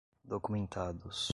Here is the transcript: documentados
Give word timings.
documentados 0.31 1.29